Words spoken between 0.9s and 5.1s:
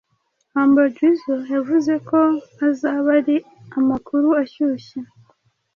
jizzo yavuze ko azaba ari amakuru ashyushye